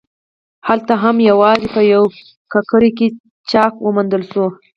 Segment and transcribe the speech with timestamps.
[0.67, 2.09] هلته هم یوازې په یوه
[2.51, 3.07] ککرۍ کې
[3.51, 4.45] چاک وموندل شو.